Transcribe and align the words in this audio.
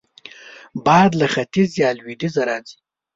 باد 0.85 1.11
له 1.21 1.27
ختیځ 1.33 1.69
یا 1.81 1.89
لوېدیځه 1.97 2.41
راځي 2.49 2.77